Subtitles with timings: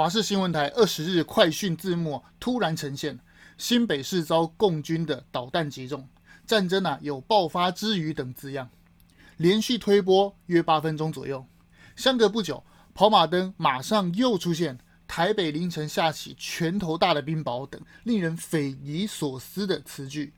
[0.00, 3.18] 华视新闻台二十日快讯字幕突然呈现
[3.58, 6.08] 新北市遭共军的导弹击中，
[6.46, 8.70] 战争啊有爆发之余等字样，
[9.36, 11.44] 连续推播约八分钟左右，
[11.96, 20.32] 相隔不久，跑马灯马上又出现台北凌晨下起拳头大的冰雹等令人匪夷所思的词句。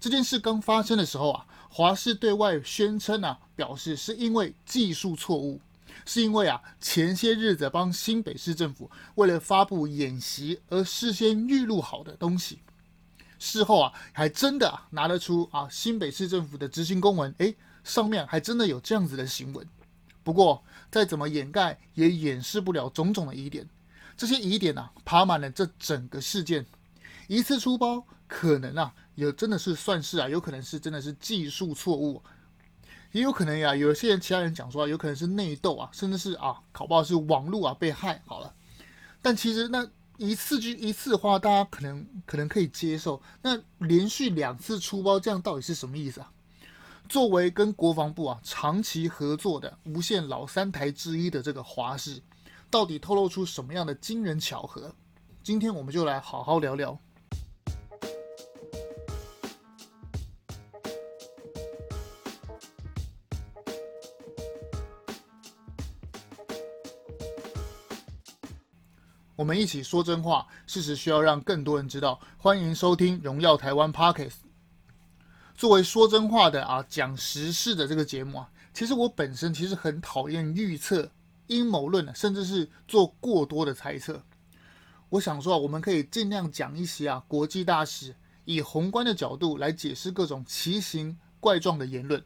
[0.00, 5.60] 这件事刚发生的时候啊，华视对外宣称啊，表示是因为技术错误。
[6.04, 12.60] 是因为啊，前些日子帮新北市政府为了发布演习而事先预录好的东西，
[13.38, 19.66] 事后啊，还真的拿得出啊新北市政府的执行公文，诶，上面还真的有这样子的行文。
[20.22, 23.68] 不过再怎么掩盖，也掩饰不了种种的疑点。
[24.16, 26.64] 这些疑点啊，爬满了这整个事件。
[27.26, 32.22] 一次出包，可能啊，也真的是算是啊，有可能是真的是技术错误。
[33.14, 38.52] 也有可能呀，有些人其他人讲说啊，有可能是内斗啊，甚至是啊，搞不好是网络啊被害好了。
[39.22, 43.22] 但其实那一次就一次的话，大家可能可能可以接受。
[43.40, 46.32] 那连续两次出包，这样到底是什么意思啊？
[47.08, 52.20] 作为跟国防部啊长期合作的无线老三台之一的这个华视，
[52.68, 54.92] 到底透露出什么样的惊人巧合？
[55.44, 56.98] 今天我们就来好好聊聊。
[69.44, 72.18] 我们一起说真话，事实需要让更多人知道。
[72.38, 74.36] 欢迎收听《荣耀台湾》Podcast。
[75.54, 81.10] 作为说真话的啊，讲实事的这个节目啊，其实我本身其实很讨厌预测、
[81.48, 84.22] 阴谋论，甚至是做过多的猜测。
[85.10, 88.14] 我想说啊，我们可以尽量讲一些啊国际大事，
[88.46, 92.24] 以宏观的角度来解释各种奇形怪状的言论，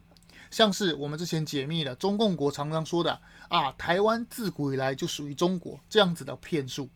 [0.49, 6.89] 像是我们之前解密的中共国常常说的啊，台湾自古以来就属于中国这样子的骗术。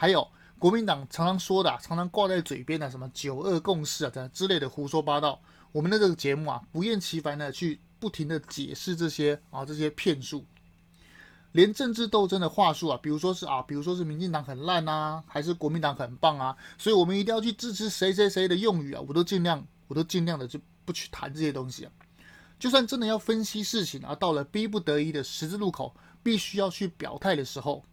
[0.00, 0.26] 还有
[0.58, 5.38] 国民党常常说的、常常挂在嘴边的什么“九二共识”啊，这之类的胡说八道。
[5.72, 10.46] 我们的这个节目啊，不厌其烦的去不停的解释这些啊这些骗术，
[11.52, 21.92] 连政治斗争的话术啊，比如说是啊，比如说是民进党很烂啊，还是国民党很棒啊，所以我们一定要去支持谁谁谁的用语啊，我都尽量我都尽量的就不去谈这些东西啊。
[22.58, 27.84] 就算真的要分析事情啊，到了逼不得已的十字路口，必须要去表态的时候。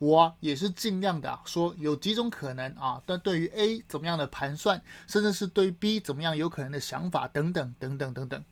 [0.00, 8.42] 我，也是尽量的说有几种可能啊，但对于 A 怎么样的盘算，甚至是对 B 怎么样有可能的想法等等等等等等，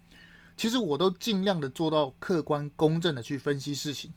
[0.58, 4.12] 其实我都尽量的做到客观公正的去分析事情。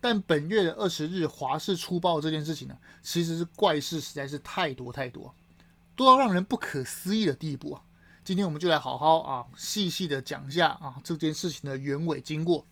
[0.00, 5.34] 但本月的二十日华视出包这件事情呢，其实是怪事实在是太多太多，
[5.94, 7.82] 多到让人不可思议的地步啊！
[8.24, 12.64] 今天我们就来好好啊细细的讲一下啊这件事情的原委经过，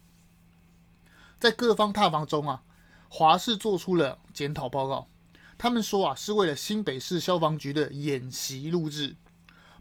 [1.38, 2.62] 在各方踏访中啊。
[3.08, 5.08] 华视做出了检讨报告，
[5.56, 9.16] 他们说啊，是为了新北市消防局的演习录制。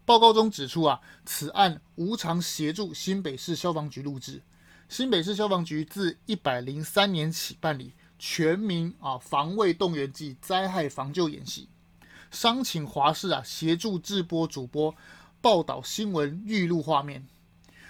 [0.04, 4.42] 报告中指出啊，此案无偿协助新北市消防局录制。
[4.88, 11.68] 新北市消防局自一百零三年起办理全民啊防卫动员暨灾害防救演习，
[12.30, 14.94] 商请华视啊协助制播主播
[15.42, 17.28] 报道新闻预录画面。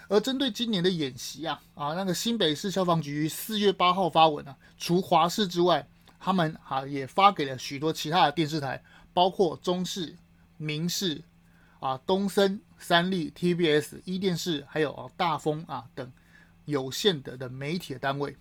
[0.09, 5.87] 而针对今年的演习啊，啊，那个新北市消防局四月八号发文啊，除华视之外，
[6.19, 8.83] 他们啊也发给了许多其他的电视台，
[9.13, 10.17] 包括中视、
[10.57, 11.23] 民视、
[11.81, 16.11] 啊东森、三立、TBS、一电视，还有啊大风啊等
[16.65, 18.35] 有限的的媒体的单位。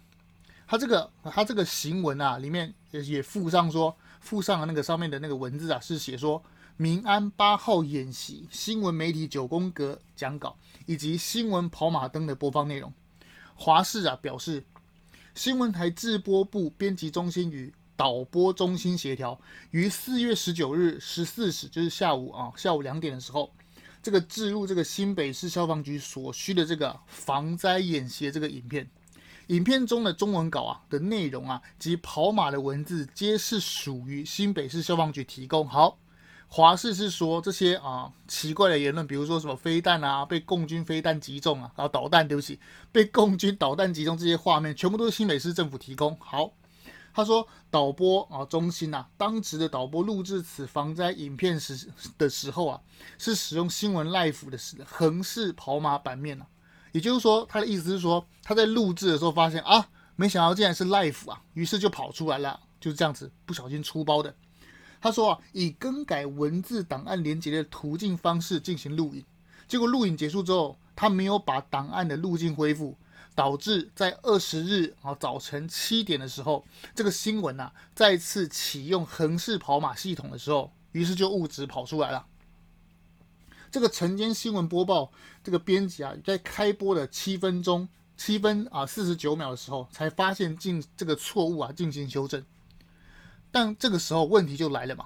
[0.65, 6.41] 他这个他这个行文啊，里面也也附上说，附上了那个上面的那个文字啊，是写说。
[6.79, 10.55] 民安八号演习新闻媒体九宫格讲稿
[10.87, 12.91] 以及新闻跑马灯的播放内容，
[13.55, 14.63] 华视啊表示，
[15.35, 19.39] 新闻台制播部编辑中心与导播中心协调，
[19.71, 23.53] 于四月十九日十四时，就是下午啊下午两点的时候，
[24.01, 28.89] 这个置入这个新北市消防局所需的这个防灾演习这个影片，
[29.47, 35.67] 影片中的中文稿啊的内容啊及跑马的文字，皆是属于新北市消防局提供。
[35.67, 35.99] 好。
[36.49, 42.59] 华视是说这些啊奇怪的言论，比如说什么飞弹啊被共军飞弹击中啊，然后导弹对不起
[42.91, 46.17] 被共军导弹击中这些画面，全部都是新北市政府提供。
[46.19, 46.51] 好，
[47.13, 52.79] 他说导播啊中心呐、啊，当值的导播录制此防灾影片时的时候啊，
[53.17, 56.47] 是使用新闻 Life 的是横式跑马版面啊，
[56.93, 64.33] 也就是说他的意思是说他在录制的时候发现啊，没想到竟然是 Life 啊，于是就跑出来了，就是这样子不小心出包的。
[64.99, 69.23] 他说啊，以更改文字档案连接的途径方式进行录影，
[69.67, 72.97] 结果录影结束之后，他没有把档案的路径恢复，
[73.35, 76.65] 导致在二十日啊早晨七点的时候，
[76.95, 82.25] 这个新闻啊再次启用横式跑马系统的时候，于是就误植跑出来了。
[83.69, 85.11] 这个晨间新闻播报
[85.43, 92.43] 这个编辑啊，在开播的七分钟七分啊四十九秒的时候，才发现进这个错误啊进行修正。
[93.51, 95.05] 但这个时候问题就来了嘛，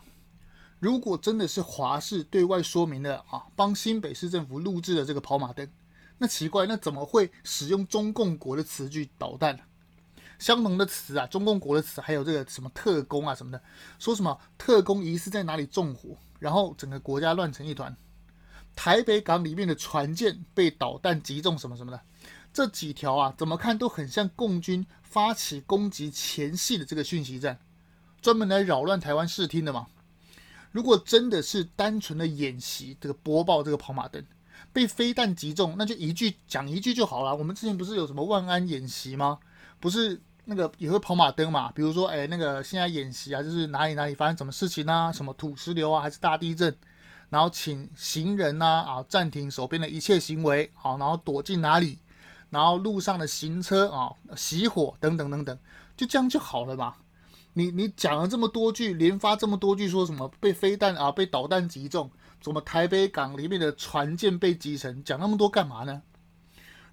[0.80, 5.70] 如果真的是华视对外说明的啊，帮新北市政府录制的这个跑马灯。
[6.18, 9.64] 那奇怪，那怎么会使用中共国的词句导弹呢？
[10.38, 13.62] 相同的词啊，中共国的词，还有这个什么特工啊什么的，
[14.00, 17.96] 说什么特工疑似在哪里纵火，然后整个国家乱成一团。
[18.76, 22.02] 台北港里面的船舰被导弹击中什么什么的，
[22.54, 27.60] 这几条啊，怎么看都很像共军发起攻击前夕的这个讯息战，
[28.22, 29.88] 专门来扰乱台湾视听的嘛。
[30.72, 34.24] 如果真的是单纯的演习，这个播报这个跑马灯。
[34.72, 37.36] 被飞弹击中，那就一句讲一句就好了。
[37.36, 39.40] 我们之前不是有什么万安演习吗？
[39.82, 41.72] 不是那个也会跑马灯嘛？
[41.72, 46.74] 比如说，哎，那个现在演习啊，就是哪里哪里发生什么事情啊，什么土石流啊，还是大地震，
[47.30, 51.98] 然后请行人呐啊，啊暂停手边的一切行为，好，然后躲进哪里，
[52.50, 55.58] 然后路上的行车啊熄火等等等等，
[55.98, 56.96] 就这样就好了嘛。
[57.54, 62.10] 你你讲了这么多句，连发这么多句，说什么被飞弹啊被导弹击中？
[62.42, 66.02] 什么台北港里面的船舰被击沉，讲那么多干嘛呢？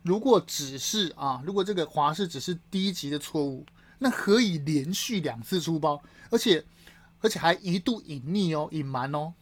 [0.02, 3.64] 如果只是啊，如果这个华视只是低级的错误，
[3.98, 6.64] 那何以连续两次出包，而且
[7.20, 9.32] 而且还一度隐匿哦、隐瞒哦，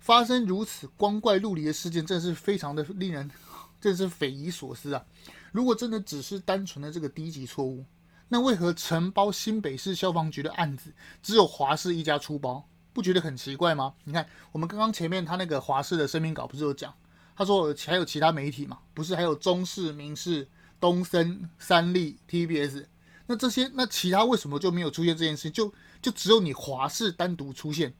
[0.00, 3.30] 发生如此光怪陆离的事件，真是非常的令人，
[3.80, 5.04] 真是匪夷所思啊！
[5.52, 7.84] 如果真的只是单纯的这个低级错误，
[8.32, 10.92] 那为何承包新北市消防局的案子，
[11.22, 12.64] 只有华视一家出包？
[12.92, 13.94] 不觉得很奇怪吗？
[14.04, 16.94] 你看，我们刚刚前面他那个华视的声明稿不是有讲，
[17.36, 20.48] 他说还有其他媒体嘛，不是还有中视、民视、
[20.78, 22.86] 东森、三立、TBS，
[23.26, 25.50] 那这些那其他为什么就没有出现这件事？
[25.50, 27.92] 就就只有你华视单独出现，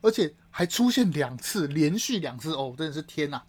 [0.00, 3.42] 而且还出现两次，连续两次哦，真的是天呐！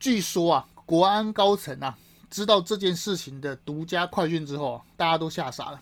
[0.00, 1.98] 据说啊，国安高层啊
[2.34, 5.80] 知道这件事情的独家快讯之后，大家都吓傻了。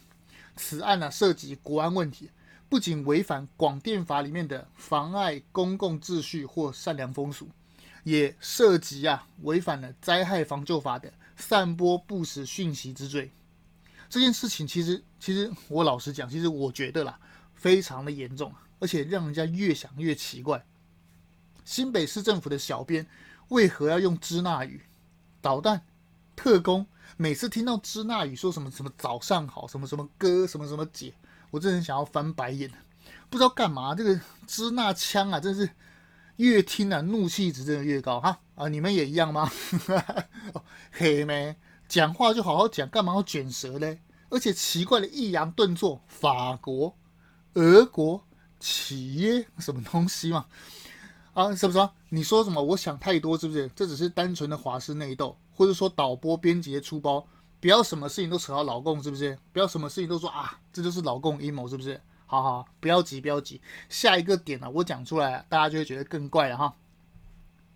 [0.54, 2.28] 此案呢、涉及国安问题。
[2.68, 7.48] 不仅违反广电法里面的妨碍公共秩序或善良风俗，
[8.04, 13.30] 也涉及啊违反了灾害防救法的散播不实讯息之罪。
[14.10, 17.18] 这件事情其实，其实我老实讲，其实我觉得啦，
[17.54, 20.62] 非常的严重，而且让人家越想越奇怪。
[21.64, 23.06] 新北市政府的小编
[23.48, 24.82] 为何要用支那语？
[25.40, 25.82] 导弹、
[26.34, 26.86] 特工，
[27.16, 31.14] 每次听到支那语说什么什么早上好，什么什么哥，什么什么姐。
[31.50, 32.70] 我真的很想要翻白眼，
[33.28, 33.94] 不知道干嘛。
[33.94, 35.68] 这个支那腔啊，真是
[36.36, 38.68] 越听啊，怒气值真的越高哈 啊！
[38.68, 39.50] 你们也一样吗？
[40.90, 41.56] 黑妹
[41.88, 44.00] 讲话就好好讲，干嘛要卷舌嘞？
[44.30, 46.96] 而且奇怪的抑扬顿挫，法国、
[47.52, 48.24] 俄国
[48.58, 50.46] 企业什么东西嘛？
[51.34, 51.86] 啊，是不是？
[52.08, 52.62] 你说什么？
[52.62, 53.70] 我想太多，是不是？
[53.76, 57.26] 这只是单纯的华视内斗，或者说导播编辑的出包。
[57.60, 59.38] 不要什么事情都扯到老共，是不是？
[59.52, 62.00] 不要什么事情都说啊，这就是老共阴谋，是不是？
[62.26, 63.60] 好好，不要急，不要急。
[63.88, 66.74] 下一个点呢、啊，我讲出来，大家就会觉得更怪了哈。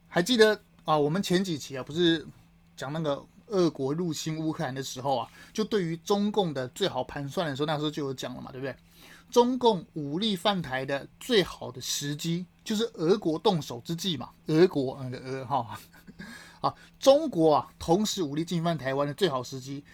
[0.08, 2.26] 还记得啊，我们前几期啊，不是
[2.76, 8.74] 讲那个俄国入侵乌克兰的时候啊，就对于中共的最好盘算的时候，那时候就有讲了嘛，对不对？
[9.30, 14.30] 中共武力犯台的最好的时机，就是俄国动手之际嘛。
[14.46, 15.78] 俄国那个俄哈。
[16.60, 19.84] 啊，中国啊，同时武力进犯台湾的最好时机，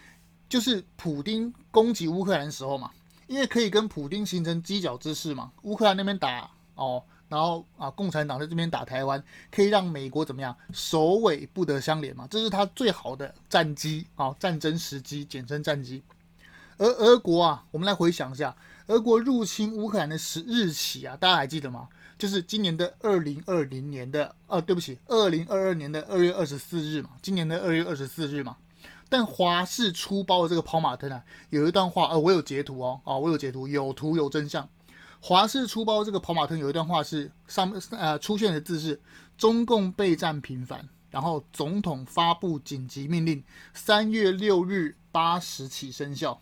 [0.47, 2.91] 就是普丁攻击乌克兰的时候嘛，
[3.27, 5.51] 因为可以跟普丁形成犄角之势嘛。
[5.63, 16.01] 乌克兰那边打哦，然后啊，共产党在这边打台湾，可以让美国怎么样，首尾不得相连嘛，这是他最好的战机啊，战争时机，简称战机。
[16.77, 18.55] 而俄国啊，我们来回想一下，
[18.87, 21.87] 俄国入侵乌克兰的时日期啊，大家还记得吗？
[22.23, 28.55] 就是今年的二零二零年的，呃、啊，对不起，二零二二年的二月二十四日嘛，今年的二月二十四日嘛。
[29.09, 34.65] 但华氏出包的这个跑马灯啊，有一段话，呃，我有截图哦，啊，我有截图，有图有真相。
[35.19, 39.01] 华氏出包这个跑马灯有一段话是上面呃出现的字是
[39.37, 46.39] 中共备战频繁，然后总统发布紧急命令，三月六日八时起生效。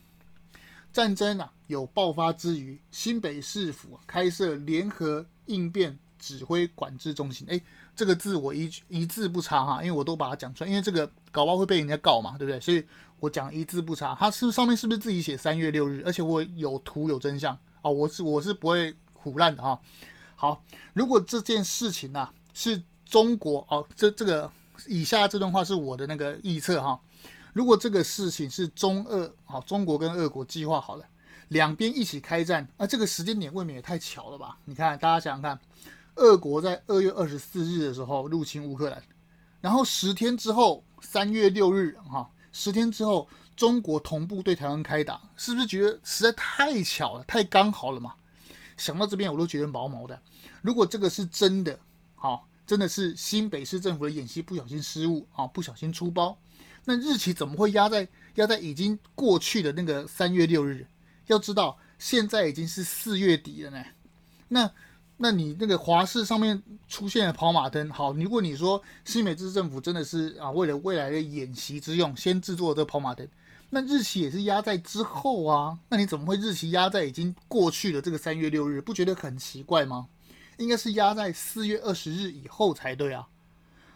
[0.93, 5.25] 战争啊有爆发之余，新北市府开设联合。
[5.51, 7.59] 应变指挥管制中心，哎，
[7.95, 12.59] 这个字我一一字不差哈，因为我都把它讲出来，因为这个搞不好会被人家告嘛，对不对？
[12.59, 12.83] 所以
[13.19, 14.15] 我讲一字不差。
[14.19, 16.01] 它是上面是不是自己写三月六日？
[16.05, 19.79] 而且我有图有真相啊，我是我是不会唬烂的哈。
[20.35, 24.49] 好，如果这件事情啊是中国哦，这这个
[24.87, 26.99] 以下这段话是我的那个预测哈。
[27.53, 31.05] 如果这个事情是中俄好，中国跟俄国计划好了，
[31.51, 34.57] 两边一起开战，啊，这个时间点未免也太巧了吧？
[34.63, 35.59] 你看，大家想想看，
[36.15, 39.03] 俄国在二月二十四日的时候入侵乌克兰，
[39.59, 43.27] 然后十天之后，三月六日，哈，十天之后，
[43.57, 48.13] 中国同步对台湾开打，是不是觉得实在太巧了，太刚好了嘛？
[48.77, 50.17] 想到这边我都觉得毛毛的。
[50.61, 51.77] 如果这个是真的，
[52.15, 56.37] 好，真的是新北市政府的演习不小心失误啊，不小心出包。
[56.85, 60.87] 那日期怎么会压在压在已经过去的那个三月六日？
[61.31, 63.83] 要知道现在已经是四月底了呢。
[64.49, 64.69] 那
[65.17, 73.27] 那你那个华视上面出现了跑马灯，好，如果你说新北市政府真的是啊为了未来的演习之用，先制作这个跑马灯，
[73.69, 75.79] 那日期也是压在之后啊。
[75.89, 78.81] 那你怎么会日期压在已经过去的这个三月六日？
[78.81, 80.07] 不觉得很奇怪吗？
[80.57, 83.27] 应该是压在四月二十日以后才对啊。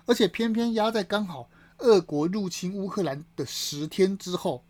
[0.05, 1.49] 而且偏偏压在刚好。
[1.79, 4.63] 俄国入侵乌克兰的十天之后，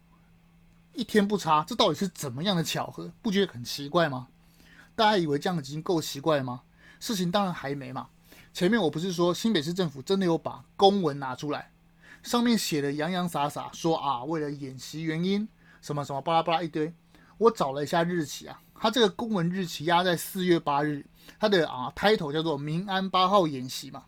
[0.96, 3.12] 一天不差，这到底是怎么样的巧合？
[3.22, 4.28] 不觉得很奇怪吗？
[4.96, 6.62] 大家以为这样已经够奇怪吗？
[7.00, 8.08] 事情当然还没嘛。
[8.54, 11.72] 前面我不是说新北市政府真的有把公文拿出来，
[12.24, 15.48] 上面写的洋洋洒洒说啊，为了演习原因，
[15.82, 16.94] 什么什么巴拉巴拉一堆。
[17.38, 21.06] 我找了一下日期啊，他这个公文日期压在四月八日，
[21.38, 24.06] 他的啊 title 叫做“民安八号演习”嘛。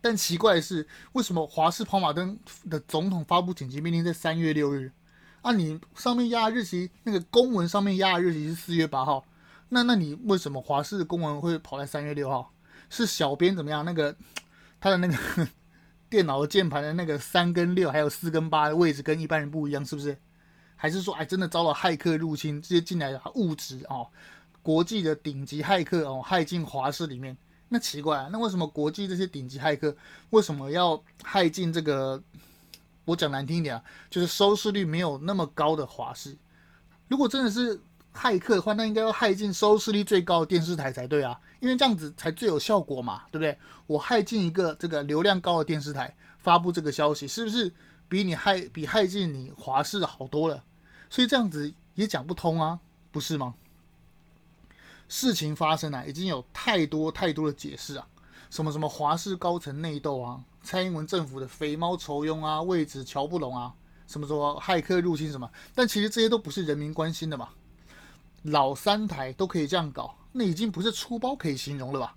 [0.00, 2.36] 但奇怪的是，为什么华氏跑马灯
[2.68, 4.90] 的总统发布紧急命令在三月六日？
[5.42, 9.24] 啊，你上面压日期，那个公文上面压的日期是四月八号，
[9.70, 12.52] 那那你为什么华视的公文会跑在三月六号？
[12.88, 13.84] 是小编怎么样？
[13.84, 14.14] 那个
[14.80, 15.48] 他的那个
[16.08, 20.16] 电脑键盘的那个三跟六，还有四跟八的位置跟一般人不一样，是不是？
[20.76, 24.06] 还是说，哎，真的遭到骇客入侵，直接进来的物质哦，
[24.62, 27.36] 国际的顶级骇客哦，骇进华视里面？
[27.68, 29.96] 那奇怪啊，那为什么国际这些顶级骇客
[30.30, 32.22] 为什么要骇进这个？
[33.04, 36.36] 我讲难听一点啊，就是收视率没有那么高的华视。
[37.08, 37.80] 如果真的是
[38.14, 43.58] 骇客的话，那应该要骇进收视率最高的电视台才对啊，因为这样子才最有效果嘛，对不对？
[43.86, 47.72] 我骇进一个这个流量高的电视台发布这个消息，是不是
[48.08, 50.62] 比你骇比骇进你华视好多了？
[51.10, 52.78] 所以这样子也讲不通啊，
[53.10, 53.54] 不是吗？
[55.08, 58.06] 事情发生啊，已经有太多太多的解释啊，
[58.48, 63.74] 什么什么华视高层内斗啊，蔡英文政府的肥猫酬庸啊，位置乔不拢啊，
[64.06, 67.48] 什么什么骇客入侵什么，但其实这些都不是人民关心的嘛。
[68.42, 72.16] 老三台都可以这样搞，那已经不是出包可以形容了吧？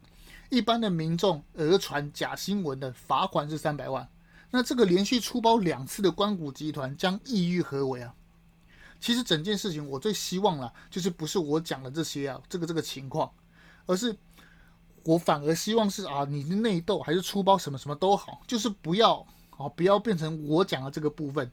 [0.50, 4.08] 一般的民众讹传假新闻的罚款是三百万，
[4.52, 8.14] 那这个连续出包两次的关谷集团将意欲何为啊？
[9.00, 13.30] 其实整件事情，我最希望啦，就是不是我讲的这些啊，这个这个情况，
[13.86, 14.16] 而是
[15.06, 21.50] 我反而希望是啊，你的内斗还是出包什么什么都好，就是不要啊，不要变成我讲的这个部分，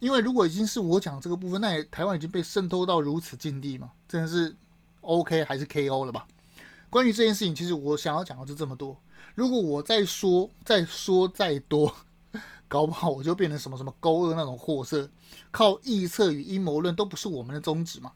[0.00, 4.54] 因为如果已经是我讲的这个部分，那台湾已经被渗透到如此境地嘛，真的是
[5.00, 6.26] OK 还是 KO 了吧？
[6.90, 8.96] 关于这件事情，其实我想要讲的就这么多，
[9.34, 11.94] 如果我再说再说再多。
[12.68, 15.10] 搞不好我就变成什么什么勾二那种货色，
[15.50, 18.12] 靠臆测与阴谋论都不是我们的宗旨嘛。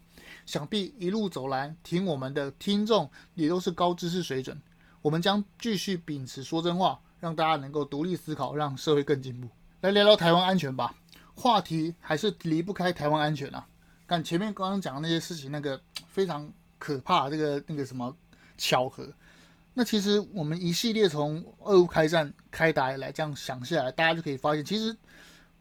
[0.46, 4.60] 想必一路走来，听我们的听众也都是高知识水准。
[5.02, 9.48] 我们将继续秉持说真话，让大家能够独立思考，让社会更进步。
[9.80, 10.94] 来聊聊台湾安全吧，
[11.34, 13.66] 话题还是离不开台湾安全啊。
[14.06, 18.14] 看前面刚刚讲的那些事情，那个非常可怕，这个那个什么
[18.56, 19.06] 巧合。
[19.74, 24.96] 那其实我们一系列从俄乌开战开打以来，这样想下来，大家就可以发现，其实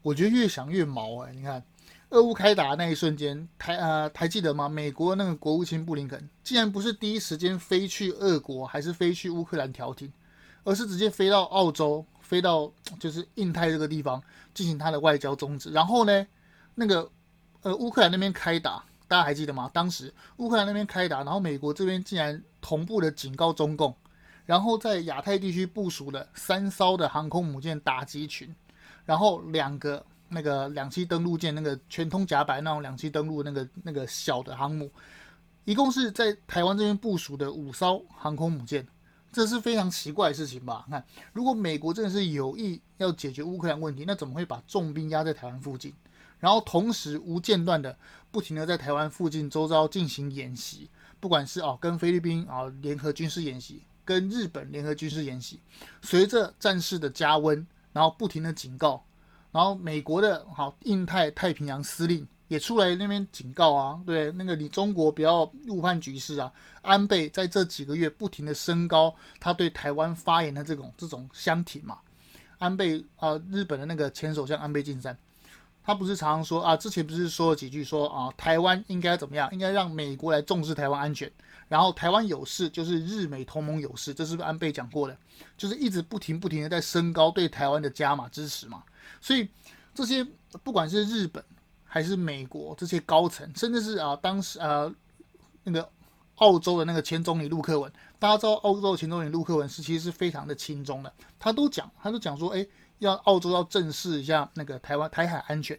[0.02, 1.32] 我觉得越想越毛哎。
[1.32, 1.62] 你看，
[2.14, 4.68] 俄乌开打那一瞬间，台呃还记得吗？
[4.68, 10.12] 美国那个国务卿布林肯，竟然不是第一时间飞去俄国，还是飞去乌克兰调停，
[10.62, 14.22] 而是直接飞到澳洲，飞到就是印太这个地方
[14.54, 15.72] 进行他的外交宗旨。
[15.72, 16.24] 然后呢，
[16.76, 17.10] 那个
[17.62, 19.68] 呃乌克兰那边开打，大家还记得吗？
[19.74, 23.92] 当时乌克兰那边开打，然后美国这边竟然同步的警告中共。
[24.46, 28.54] 然后在亚太地区部署了三艘的航空母舰打击群，
[29.04, 30.04] 然后两个
[30.34, 34.90] 那个两栖登陆舰，那个全通甲板那种两栖登陆那个那个小的航母，
[35.64, 38.86] 一共是在台湾这边部署的五艘航空母舰，
[39.32, 40.84] 这是非常奇怪的事情吧？
[40.90, 45.94] 看，如果美国真的是有意要解决乌克兰问题，那怎么会把重兵压在台湾附近，
[46.40, 47.96] 然后同时无间断的
[48.30, 53.82] 不停的在台湾附近周遭进行演习，不管是哦跟菲律宾啊联合军事演习。
[54.06, 55.58] 跟日本联合军事演习，
[56.02, 59.02] 随着战事的加温，然后不停的警告，
[59.54, 66.52] 然后美国的好印太太平洋司令也出来那边警告啊，对，那个你中国不要误判局势啊。
[66.82, 71.98] 安倍在这几个月不停的升高他对台湾发言的这种这种相挺嘛。
[72.58, 75.16] 安倍啊、日本的那个前首相安倍晋三，
[75.84, 79.48] 他不是常常说啊，之前不是说了几句说啊，台湾应该怎么样？
[79.52, 81.30] 应该让美国来重视台湾安全，
[81.68, 85.16] 然后台湾有事就是日美同盟有事，这是不是安倍讲过的？
[85.56, 88.82] 就是一直不停不停的在升高对台湾的加码支持嘛。
[89.20, 89.48] 所以
[89.94, 90.26] 这些
[90.62, 91.44] 不管是日本
[91.84, 94.92] 还是美国这些高层，甚至是啊当时啊
[95.62, 95.88] 那个
[96.36, 102.66] 澳洲的那个前总理陆克文，大家知道澳洲前总理陆克文是其实是非常的亲中的，他都讲他都讲说，哎。
[103.00, 105.78] 要澳洲要正视一下那个台湾台海安全，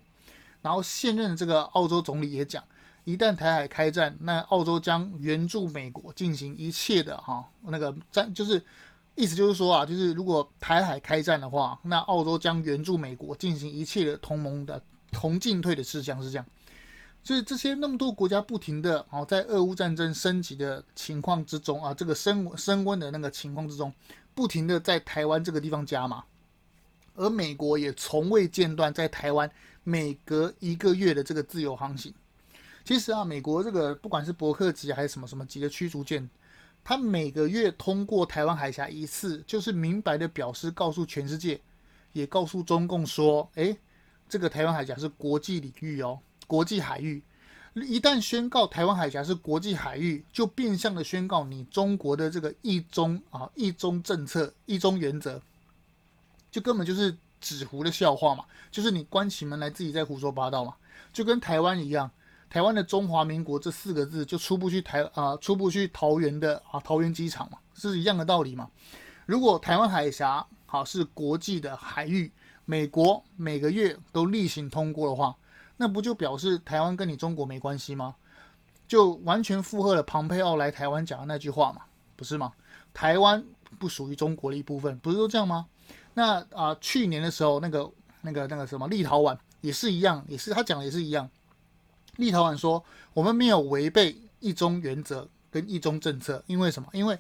[0.61, 2.61] 然后现任这个澳洲总理也讲，
[3.05, 8.61] 一旦台海开战，那澳洲将援助美国进行一切的哈那个战，就是
[9.15, 14.81] 意思就是说啊，就是如果台海开战的话，那澳洲将援助美国进行一切的同盟的
[15.11, 16.45] 同进退的事项是这样。
[17.23, 23.91] 所以这些那么多国家不停的哦，在俄乌战争升级的情况之中啊，这个升升温的那个情况之中，
[24.35, 26.23] 不停的在台湾这个地方加码。
[27.15, 29.49] 而美国也从未间断在台湾
[29.83, 32.13] 每隔一个月的这个自由航行。
[32.83, 36.29] 其实啊，美国这个不管是伯克级还是什么什么级的驱逐舰，
[36.85, 41.59] 他每个月通过台湾海峡一次，就是明白的表示告诉全世界，
[42.13, 43.75] 也告诉中共说，诶，
[44.29, 47.23] 这个台湾海峡是国际领域哦，国际海域。
[47.73, 55.41] 一旦宣告台湾海峡是国际海域，就变相的宣告你中国的这个一中啊一中政策、一中原则。
[56.51, 60.75] 就根本就是纸糊的笑话嘛，就是你关起门来自己在胡说八道嘛，
[61.11, 62.11] 就跟台湾一样，
[62.49, 68.69] 台湾的中华民国这四个字就出不去台啊、呃，出不去桃园的啊桃园机场嘛，是一样的道理嘛。
[69.25, 72.31] 如果台湾海峡好是国际的海域，
[72.63, 75.35] 美国每个月都例行通过的话，
[75.77, 78.15] 那不就表示台湾跟你中国没关系吗？
[78.87, 81.81] 就完全附和了庞佩奥来台湾讲的那句话嘛，
[82.15, 82.53] 不是吗？
[82.93, 83.43] 台湾
[83.79, 85.65] 不属于中国的一部分，不是都这样吗？
[86.13, 91.29] 那啊、去年的时候，那个、那个、那个什么，立陶宛也是一样，也是他讲的也是一样。
[92.17, 96.87] 立陶宛说，我们没有违背一中原则跟一中政策，因为什么？
[96.93, 97.17] 因为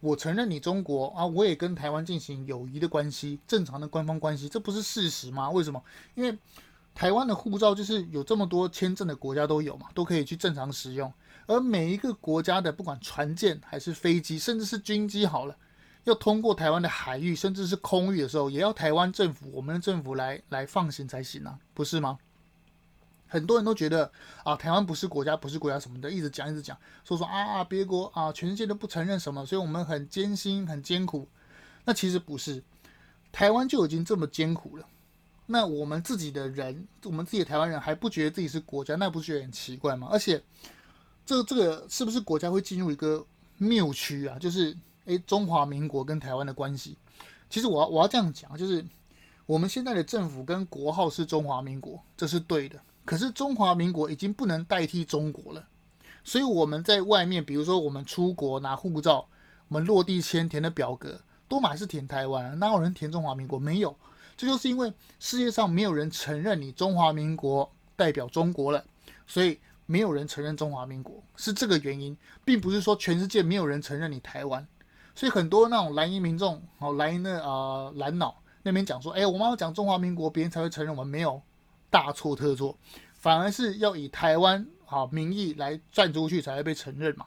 [0.00, 5.50] 我承认你中国啊，我也跟台湾进行友谊的关系，正常的官方关系，这不是事实吗？
[5.50, 5.82] 为什么？
[6.14, 6.36] 因为
[6.94, 11.12] 台湾的护照就是有这么多签证的国家都有嘛，都可以去正常使用，
[11.46, 15.56] 而每一个国家的不管船舰还是飞机，甚至是军机，好了。
[16.04, 22.16] 要通过台湾的海域，甚至是空域的时候，也要台湾政府、我们的政府来来放行才行啊，不是吗？
[23.30, 24.12] 很多人都觉得
[24.44, 31.26] 啊，台湾不是国家，不是国家什么的，一直讲一直讲，说说啊，别国啊，全世界都不承认什么，所以我们很艰辛、很艰苦。
[31.84, 32.62] 那其实不是，
[33.32, 34.84] 台湾就已经这么艰苦了。
[35.46, 40.08] 那我们自己的人，我们自己的台湾人还不觉得自己是国家，那不是觉得很奇怪吗？
[40.10, 40.42] 而且，
[41.24, 43.24] 这这个是不是国家会进入一个
[43.56, 44.38] 谬区啊？
[44.38, 44.76] 就是。
[45.06, 46.96] 诶，中华民国跟台湾的关系，
[47.48, 48.84] 其实我要我要这样讲，就是
[49.46, 52.78] 我们现在的政府跟国号是中华民国，这是对的。
[53.10, 55.66] 可是中华民国已经不能代替中国了，
[56.22, 59.26] 所以我们在外面，比如说我们出国拿护照，
[59.66, 63.58] 我们落地签填的表格，都还是填台湾，哪有人填中华民国？
[63.58, 63.96] 没有，
[64.36, 68.84] 这就是因为世界上没有人承认你中华民国代表中国了，
[69.26, 74.64] 所以没有人承认中华民国，是这个原因，并不是说全世界没有人承认你台湾。
[75.16, 80.94] 所以很多那种蓝营民众，好蓝营的啊蓝脑那边讲说，哎，我们要讲中华民国，别人才会承认。
[80.94, 81.42] 我们没有，
[81.90, 82.78] 大错特错，
[83.14, 87.26] 反而是要以台湾好名义来赚出去才会被承认嘛。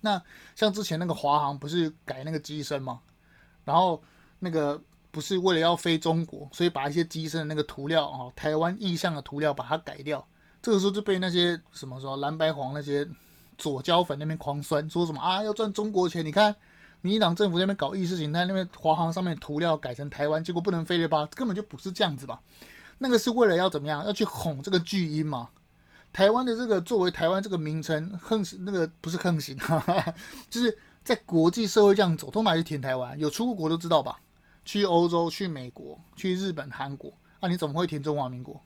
[0.00, 0.20] 那
[0.54, 3.00] 像之前那个华航不是改那个机身嘛？
[3.64, 4.02] 然后
[4.40, 10.26] 那个不是为了要飞中国，所以把一些机身的那个涂料啊，台湾意象的涂料把它改掉，
[10.60, 13.08] 这个时候就被那些什么说蓝白黄那些
[13.56, 16.54] 左胶粉那边狂酸，说什么啊要赚中国钱，你看。
[17.04, 21.26] 民进党政府那边搞意识形态，那边华航上面涂料改成台湾，结果不能飞了吧？
[21.34, 22.40] 根本就不是这样子吧？
[23.02, 24.06] 那个是为了要怎么样？
[24.06, 25.48] 要去哄这个巨婴嘛？
[26.12, 29.58] 台湾的这个作为台湾这个名称，横行那个不是横行，
[30.48, 33.18] 就是在国际社会这样走，都买去填台湾。
[33.18, 34.20] 有出过国都知道吧？
[34.64, 38.62] 去欧洲、去美国、去日本、韩国，那、啊、你怎么会填中华民国？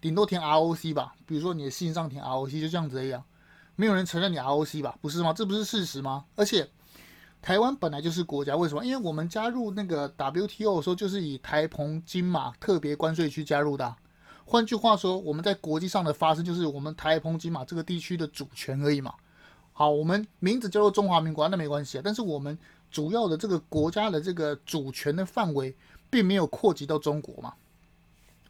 [0.00, 1.14] 顶多填 ROC 吧？
[1.26, 3.22] 比如说你的信上填 ROC，就这样子一样，
[3.74, 4.96] 没有人承认你 ROC 吧？
[5.02, 5.34] 不是吗？
[5.34, 6.24] 这不是事实吗？
[6.34, 6.66] 而且。
[7.46, 8.84] 台湾本来就是国家，为什么？
[8.84, 13.94] 因为我们加入那个 WTO 的时候，就是以台澎金马特别关税区加入的。
[14.44, 19.14] 换句话说，我们在国际上的发声就是我们台澎金马这个地区的主权而已嘛。
[19.72, 22.02] 好，我们名字叫做中华民国，那没关系啊。
[22.04, 22.58] 但是我们
[22.90, 25.72] 主要的这个国家的这个主权的范围，
[26.10, 27.54] 并没有扩及到中国嘛。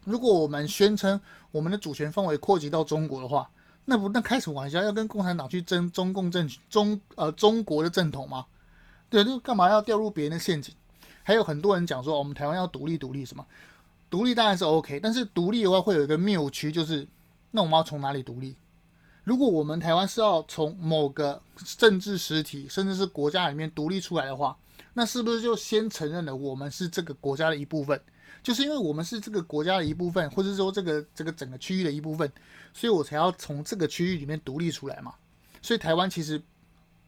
[0.05, 3.47] 如果我们宣称我们的主权范围扩及到中国的话，
[3.85, 4.81] 那不那开什么玩笑？
[4.81, 8.43] 要跟共产党去争中共政中呃中国的正统吗？
[9.09, 10.73] 对，就干嘛要掉入别人的陷阱？
[11.23, 13.45] 还有很多人讲说，我们台湾要独立独立什么？
[14.09, 17.07] 独立当然是 OK，但是独立的话会有一个谬区，就是
[17.51, 18.55] 那我们要从哪里独立？
[19.23, 21.41] 如果我们台湾是要从某个
[21.77, 24.57] 政治实体，甚至是国家里面独立出来的话，
[24.93, 27.99] 那是不是就先承认了我们是这个国家的一部分？
[28.41, 32.31] 就是因为我们是这个国家的一部分，或者说这个这个整个区域的一部分，
[32.73, 35.13] 所以我才要从这个区域里面独立出来嘛。
[35.61, 36.41] 所以台湾其实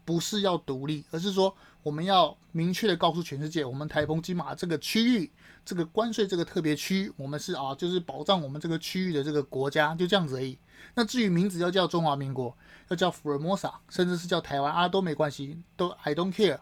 [0.04, 1.56] 不是要独立，而是说
[1.90, 5.32] 我们要明确的告诉全世界，我们台风金马这个区域，
[5.66, 10.56] 这个关税这个特别区，我们是啊，就是保障我们这个区域的这个国家，就这样子而已。
[10.94, 12.56] 那至于名字要叫中华民国，
[12.90, 16.60] 要叫福尔摩沙，甚至是叫台湾啊，都没关系，都 I don't care。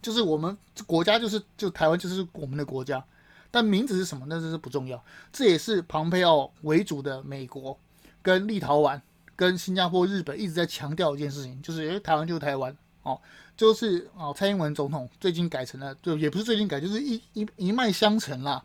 [0.00, 3.04] 就是我们国家就是就台湾就是我们的国家。
[3.50, 4.26] 但名字是什么？
[4.28, 5.04] 那这是不重要。
[5.32, 7.76] 这也是庞佩奥为主的美国
[8.22, 9.00] 跟立陶宛、
[9.34, 13.20] 跟新加坡、日本一直在强调一件事情，就是因为台湾就是台湾哦，
[13.58, 18.62] 就是哦，蔡英文总统最近改成了，就也不是最近改，就是一一一脉相承啦。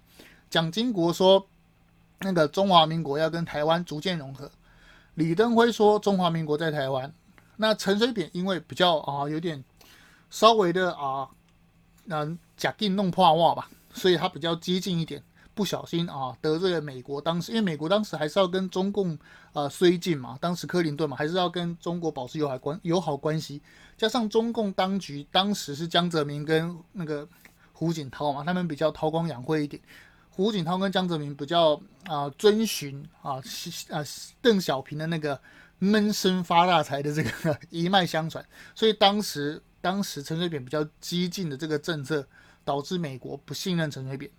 [0.51, 1.45] 蒋经国说
[2.19, 4.49] 那个中华民国要跟台湾逐渐融合，
[5.15, 7.11] 李登辉说中华民国在台湾。
[7.55, 9.63] 那陈水扁因为比较啊有点
[10.29, 11.27] 稍微的啊，
[12.07, 13.67] 嗯，假定弄破袜吧。
[13.95, 15.23] 所以他比较激进一点，
[15.55, 17.21] 不小心啊得罪了美国。
[17.21, 19.17] 当时因为美国当时还是要跟中共
[19.53, 23.61] 呃绥靖嘛，当时克林顿嘛还是要跟中国保持友好关友好关系。
[23.97, 27.27] 加上中共当局当时是江泽民跟那个
[27.71, 29.81] 胡锦涛嘛，他们比较韬光养晦一点。
[30.29, 33.33] 胡锦涛跟江泽民比较啊遵循啊
[33.89, 34.03] 啊
[34.41, 35.39] 邓小平的那个
[35.79, 42.25] 闷声发大财的这个一脉相传，所以当时当时陈水扁比较激进的这个政策。
[42.65, 44.31] 导致美国不信任陈水扁，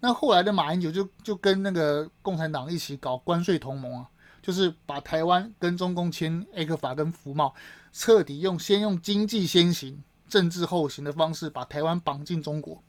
[0.00, 4.08] 那后来的马英九就就跟那个共产党一起搞关税同盟啊，
[4.42, 7.54] 就是把台湾跟中共签 ECFA 跟服贸，
[7.92, 12.82] 彻底用先用经济先行、政治后行的方式把台湾绑进中国。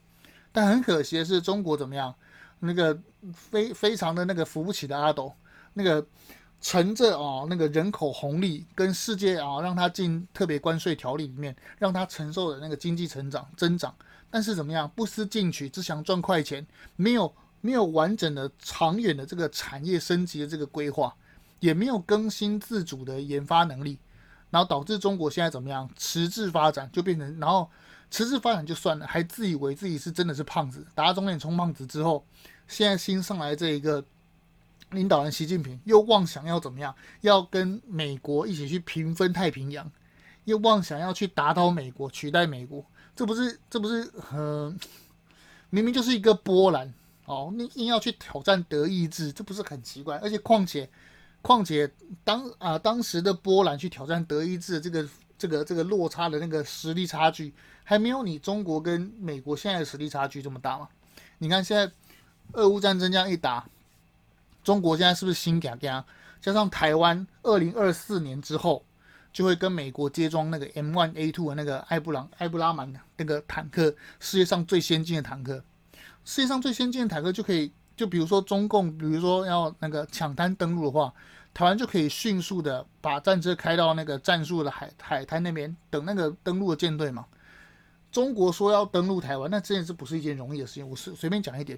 [0.51, 2.13] 但很可惜的是，中国怎么样？
[2.59, 2.99] 那个
[3.33, 5.31] 非非常的那个扶不起的阿斗，
[5.73, 6.03] 那个
[6.59, 13.95] 乘着啊那个人口红利跟世界啊让他进特别关税条例里面，让他承受的那个经济成长增长。
[14.29, 14.91] 但是怎么样？
[14.95, 21.15] 不思进取，只想赚快钱，没有没有完整的、长远的这个产业升级的这个规划，
[21.59, 23.97] 也没有更新自主的研发能力，
[24.49, 25.89] 然后导致中国现在怎么样？
[25.95, 27.69] 迟滞发展就变成，然后
[28.11, 32.25] 迟滞发展就算了，还自以为自己是真的是胖子，打肿脸充胖子之后，
[32.67, 34.03] 现在新上来这一个
[34.91, 36.93] 领导人习近平又妄想要怎么样？
[37.21, 39.89] 要跟美国一起去平分太平洋，
[40.43, 42.85] 又妄想要去打倒美国，取代美国。
[43.17, 44.79] 这不是，这不是，很、
[45.71, 46.93] 明明就是一个波兰
[47.25, 50.17] 哦，你硬要去挑战德意志，这不是很奇怪？
[50.19, 50.87] 而且况且，
[51.41, 51.91] 况且
[52.23, 57.51] 当啊、当时的波兰去挑战德意志这个这个这个落差的那个实力差距，
[57.83, 60.87] 还没有你中国跟美国现在的实力差距这么大吗？
[61.39, 61.91] 你看现在
[62.53, 63.67] 俄乌战争这样一打，
[64.63, 66.03] 中国现在是不是心惊惊？
[66.39, 68.83] 加上台湾二零二四年之后。
[69.37, 75.63] 就会跟美国接装那个 M1A2 的那个艾布朗艾布拉曼的那个坦克，世界上最先进的坦克，
[76.25, 81.13] 世界上最先进的坦克就可以，就比如说中共，比如说要那个抢滩登陆的话，
[81.53, 87.27] 台湾就可以迅速的把战车开到那个战术的海海滩那边等那个登陆的舰队嘛。
[88.11, 90.89] 中国说要登陆台湾，那这件事不是一件容易的事情？
[90.89, 91.77] 我是随便讲一点，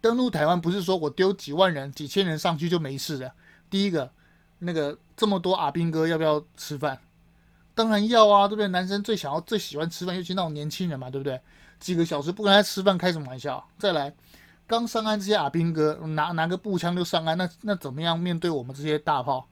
[0.00, 3.30] 登陆台湾不是说我丢几万人、几千人上去就没事的。
[3.68, 4.10] 第一个。
[4.58, 6.98] 那个这么多阿兵哥要不要吃饭？
[7.74, 8.68] 当然要啊，对不对？
[8.68, 11.38] 男生最想要、最喜欢吃饭，尤其那种年轻人嘛，对不对？
[11.78, 13.62] 几个小时不跟他吃饭，开什么玩笑？
[13.76, 14.14] 再来，
[14.66, 19.46] 刚上岸这些阿兵哥拿拿个步枪就上岸，那那怎么样面对我们这些大炮？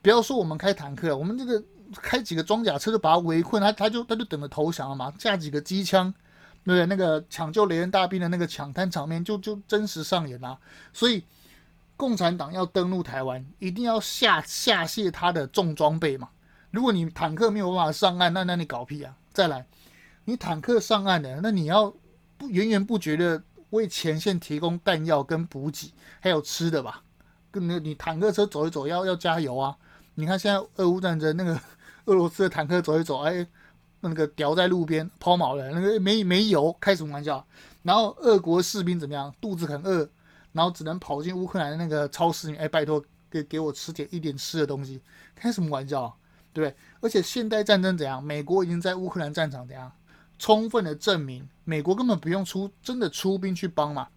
[0.00, 1.60] 不要说我们开坦克，我们这个
[1.94, 5.12] 开几个装甲车就把他围困，他他就他就等着投降了嘛。
[5.18, 6.08] 架几个机枪，
[6.64, 6.86] 对不对？
[6.86, 10.56] 那个抢救雷恩大兵的那个抢滩场面就就真实上演啊，
[10.92, 11.24] 所以。
[11.96, 16.28] 共产党要登陆台湾，一定要下下卸他的重装备嘛。
[16.70, 19.16] 如果你坦克没有办法上岸，那那你搞屁啊！
[19.32, 19.66] 再来，
[20.26, 21.94] 你坦克上岸了，那你要
[22.36, 27.02] 不源源不绝的为前线提供弹药跟补给，还有吃的吧？
[27.50, 29.74] 跟那你坦克车走一走，要要加油啊！
[30.16, 31.58] 你看现在俄乌战争，那个
[32.04, 33.46] 俄罗斯的坦克走一走，哎，
[34.00, 37.46] 那个掉在路边抛锚了，那个没没油，开什么玩笑？
[37.82, 39.34] 然后俄国士兵怎么样？
[39.40, 40.06] 肚子很饿。
[40.56, 45.02] 然后只能跑进乌克兰的那个超市里面，哎，拜托给给我吃点一点吃的东西，
[45.34, 46.16] 开什么玩笑，
[46.50, 46.76] 对不对？
[47.02, 48.24] 而且现代战争怎样？
[48.24, 49.92] 美国已经在乌克兰战场怎样？
[50.38, 54.08] 充分的证明，美国根本不用出真的出兵去帮嘛。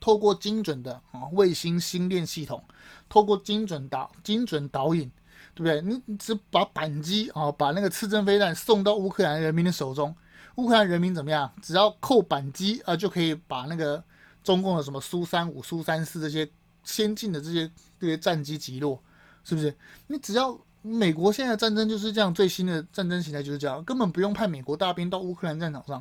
[0.00, 2.64] 透过精准的啊卫星星链系统，
[3.08, 5.08] 透过精准导精准导引，
[5.54, 5.80] 对不对？
[5.80, 10.12] 你只把扳机啊，把那个刺针飞弹送到乌克兰人民的手中，
[10.56, 11.52] 乌克兰人民怎么样？
[11.62, 14.02] 只要扣扳机啊，就可以把那个。
[14.46, 16.48] 中共的什么苏三五、苏三四这些
[16.84, 19.02] 先进的这些这些战机击落，
[19.42, 19.76] 是不是？
[20.06, 26.00] 你只要美国现在的战争就是这样，最新的战争形态就是这样，根本不用派美国大兵到乌克兰战场上，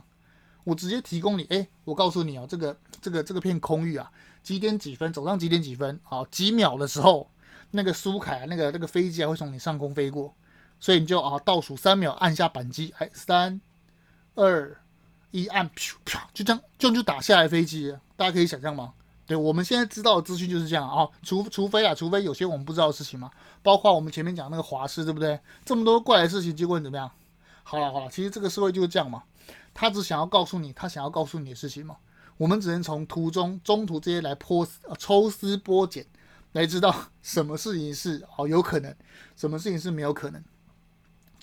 [0.63, 4.11] 我直接提供你，哎，我告诉你哦，这个这个这个片空域啊，
[4.43, 7.27] 几点几分走上几点几分，好几秒的时候，
[7.71, 10.31] 那个苏凯、啊、那个那个飞机啊会从你上空飞过，
[10.79, 13.59] 所以你就啊倒数三秒按下扳机，哎，三
[14.35, 14.77] 二。
[15.31, 18.93] 一按，啪啪，就这样，就就打下来飞机，大家可以想象吗？
[19.27, 23.31] 对，我们现在知道的资讯就是这样啊、除除非啊，除非有些我们不知道的事情嘛，
[23.63, 25.39] 包括我们前面讲那个华师，对不对？
[25.65, 27.09] 这么多怪的事情，结果你怎么样？
[27.63, 29.23] 好了好了，其实这个社会就是这样嘛，
[29.73, 31.97] 他只想要告诉你他想要告诉你的事情嘛，
[32.37, 34.67] 我们只能从途中中途这些来剖
[34.99, 36.05] 抽丝剥茧，
[36.51, 38.95] 来知道什么事情是哦有可能，
[39.35, 40.43] 什么事情是没有可能。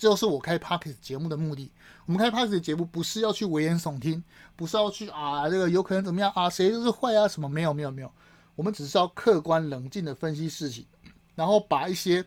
[0.03, 1.71] 这就是我开 Podcast 节目的目的。
[2.05, 4.21] 我们开 Podcast 节目不是要去危言耸听，
[4.53, 8.11] 不是要去啊这个有可能怎么样啊谁都是坏啊什么没有没有没有，
[8.57, 10.85] 我们只是要客观冷静的分析事情，
[11.35, 12.21] 然后把一些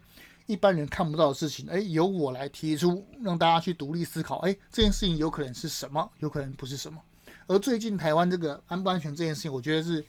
[0.46, 4.38] 一般人看不到的事情，哎，由我来提出，让大家去独立思考。
[4.38, 6.98] 哎，这件事情有可能是什么，有可能不是什么。
[7.46, 10.02] 而最近台湾这个安不安全这件事情，我觉得是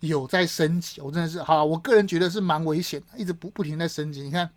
[0.00, 1.00] 有在升级。
[1.00, 4.22] 我真的是好，我个人觉得是蛮危险的，一直不不停在升级。
[4.22, 4.50] 你看。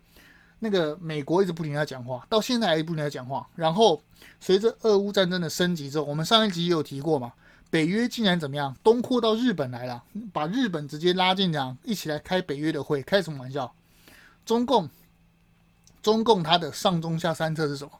[0.60, 3.46] 那个美国一直不停在讲话，到现在还不停在讲话。
[3.56, 4.00] 然后
[4.38, 7.32] 随着俄乌战争的升级之后，我们上一集也有提过嘛，
[7.70, 13.74] 北约竟然怎么样东扩到日本来了，把日本直接拉进讲一起来开北约的会，开什么玩笑？
[14.44, 14.88] 中共，
[16.02, 17.90] 中共它的上中下三策是什么？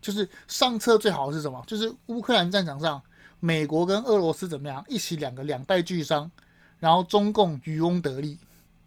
[0.00, 1.62] 就是上策最好是什么？
[1.66, 3.02] 就是乌克兰战场上，
[3.40, 6.30] 美国跟俄罗斯怎么样一起两个两败俱伤，
[6.78, 8.38] 然后中共渔翁得利。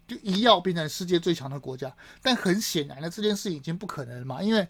[0.10, 4.68] 就一要变成世界最强的国家，但很显然的这件事已经不可能了嘛，因为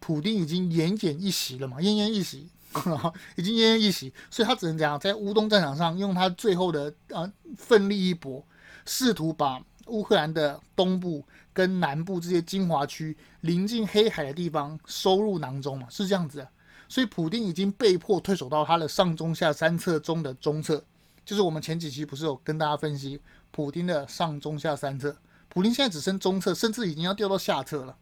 [0.00, 2.48] 普丁已经奄奄一息了嘛，奄奄一息，
[3.36, 8.44] 已经奄奄一息，所以他只能这样在乌东战场上用他最后的啊奋力一搏，
[8.84, 16.48] 试图把乌克兰的东部跟南部这些精华区临近黑海的地方收入囊中嘛，是这样子的，
[16.88, 20.84] 所以普丁已经被迫退守到他的上中下三策中的中策，
[21.24, 23.20] 就是我们前几期不是有跟大家分析。
[23.52, 25.16] 普丁的上中下三策，
[25.48, 27.96] 普丁现在只剩中策，甚至已经要掉到下策了。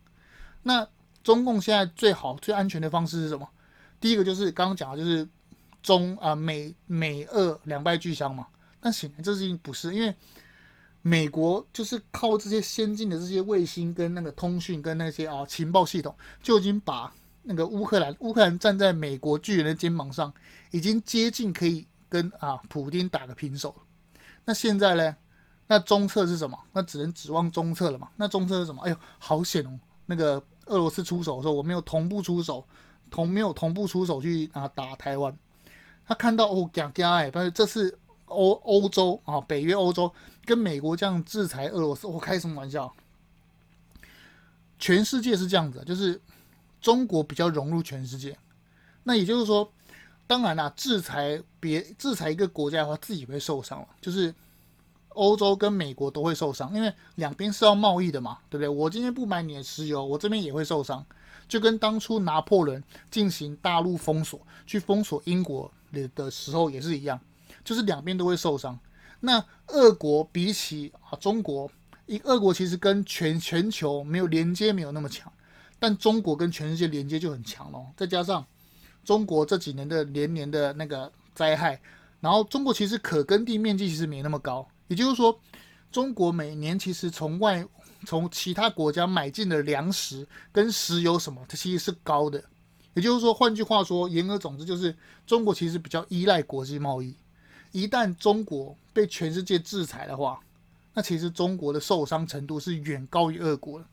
[0.63, 0.89] 那
[1.23, 3.47] 中共现在最好、最安全的方式是什么？
[4.01, 5.29] 第一个就是刚刚讲的，就是
[5.83, 8.47] 中啊美美俄两败俱伤嘛。
[8.81, 10.15] 但显然这事情不是，因为
[11.03, 20.33] 美国就是靠这些先进的这些卫星跟那个通讯跟那些啊情报系统，就已经把那个乌克兰乌克兰站在美国巨人的肩膀上，
[20.71, 23.85] 已经接近可以跟啊普丁打个平手了。
[24.45, 25.17] 那现在呢？
[25.73, 26.59] 那中策是什么？
[26.73, 28.09] 那只能指望中策了嘛。
[28.17, 28.83] 那中策是什么？
[28.83, 29.79] 哎呦，好险哦！
[30.07, 32.67] 那个俄罗斯出手的时候，我没有同步出手，
[33.09, 35.33] 同没有同步出手去啊打台湾。
[36.05, 40.13] 他看到哦，讲讲哎，但是这次欧欧洲啊，北约欧洲
[40.45, 42.93] 跟美国这样制裁俄罗斯，我、开什么玩笑？
[44.77, 46.21] 全世界是这样子，就是
[46.81, 48.37] 中国比较融入全世界。
[49.05, 49.73] 那也就是说，
[50.27, 54.35] 当然啦，制裁别制裁一个国家的话，自己会受伤了，就是。
[55.11, 58.69] 欧洲跟美国都会受伤，因为两边是要贸易的嘛，对不对？
[58.69, 61.05] 我今天不买你的石油，我这边也会受伤，
[61.49, 67.21] 就跟当初拿破仑进行大陆封锁，去封锁英国的的时候也是一样，
[67.65, 68.79] 就是两边都会受伤。
[69.21, 71.71] 那俄国比起啊中国，
[72.07, 75.31] 一俄国其实跟全全球没有连接，没有那么强，
[75.79, 77.87] 但中国跟全世界连接就很强咯。
[77.97, 78.47] 再加上
[79.05, 81.81] 中国这几年的连年的那个灾害，
[82.21, 84.67] 然后中国其实可耕地面积其实没那么高。
[84.91, 85.41] 也就是说，
[85.93, 87.65] 中国每年其实从外
[88.05, 92.43] 从其他国家买进的粮食跟石油什么，它其实是高的。
[92.95, 94.93] 也就是说，换句话说，言而总之就是，
[95.25, 97.15] 中国其实比较依赖国际贸易。
[97.71, 100.41] 一旦中国被全世界制裁的话，
[100.93, 103.87] 那其实中国的受伤程度是远高于俄国的。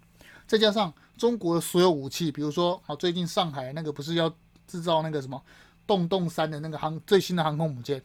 [0.48, 4.34] 再加上中国的所有武器，比如说啊，最近上海那个不是要
[4.66, 5.40] 制造那个什么
[5.86, 8.02] 洞洞三的那个航最新的航空母舰，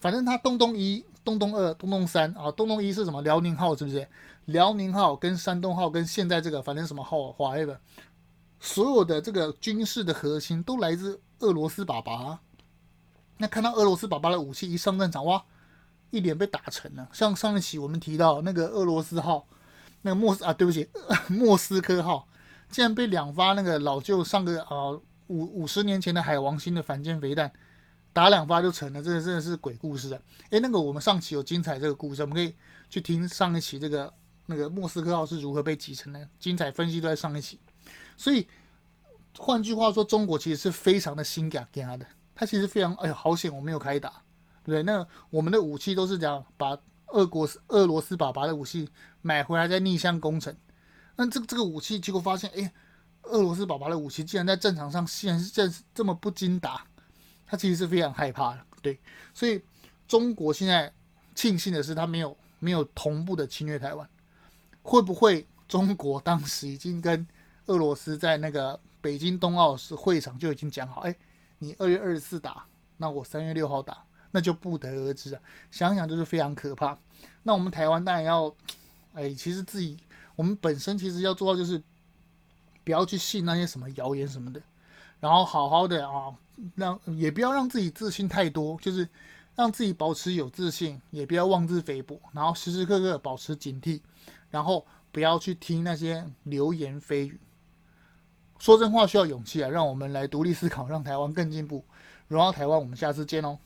[0.00, 1.02] 反正它洞洞一。
[1.26, 3.20] 东东二、东东三啊，东东一是什么？
[3.22, 4.06] 辽宁号是不是？
[4.44, 7.32] 辽宁号跟山东号跟现在这个反正什么号？
[7.32, 7.80] 华为的，
[8.60, 12.38] 所有的这个军事的核心都来自俄罗斯爸爸。
[13.38, 15.44] 那看到俄罗斯爸爸的武器一上战场，哇，
[16.10, 17.08] 一脸被打沉了。
[17.12, 19.48] 像上一期我们提到那个俄罗斯号，
[20.02, 20.88] 那个莫斯啊，对不起，
[21.28, 22.28] 莫斯科号，
[22.70, 24.92] 竟然被两发那个老旧上个啊
[25.26, 27.52] 五五十年前的海王星的反舰飞弹。
[28.16, 30.18] 打两发就成了，这个真的是鬼故事啊！
[30.48, 32.54] 诶，那个我们上期有精彩这个故事，我们可以
[32.88, 34.10] 去听上一期这个
[34.46, 37.60] 那个莫斯科号是如何被击沉的，精彩分析都在上一期。
[38.16, 38.48] 所以
[39.36, 44.22] 换句话说，中国其实是非常的心嘎嘎的，他其实非常哎呀，好险我没有开打，
[44.64, 46.74] 对，那我们的武器都是这样，把
[47.08, 48.88] 俄国俄罗斯爸爸的武器
[49.20, 50.56] 买回来再逆向工程。
[51.16, 52.72] 那这这个武器结果发现，哎，
[53.24, 56.86] 俄罗斯爸爸的武器竟然在战场上竟然是这这么不经打，
[57.46, 58.60] 他其实是非常害怕的。
[58.82, 58.98] 对，
[59.32, 59.62] 所以
[60.06, 60.92] 中国现在
[61.34, 64.08] 庆幸的是，他没有没有同步的侵略台湾。
[64.82, 67.26] 会不会中国当时已经跟
[67.66, 71.16] 俄罗斯在那个北京冬奥时会场就已经讲好，哎，
[71.58, 72.64] 你二月二十四打，
[72.96, 75.40] 那我三月六号打，那就不得而知啊。
[75.72, 76.96] 想想就是非常可怕。
[77.42, 78.54] 那我们台湾当然要，
[79.14, 79.96] 哎，其实自己
[80.36, 81.82] 我们本身其实要做到就是
[82.84, 84.62] 不要去信那些什么谣言什么的，
[85.20, 86.34] 然后好好的啊，
[86.74, 89.08] 让也不要让自己自信太多，就是
[89.54, 94.00] 让自己保持有自信，也不要妄自菲薄，然后时时刻刻保持警惕。
[94.48, 97.38] 然后不要去听那些流言蜚语，
[98.58, 99.68] 说真话需要勇气啊！
[99.68, 101.84] 让我们来独立思考，让台湾更进步。
[102.28, 103.58] 荣耀台湾，我们下次见哦。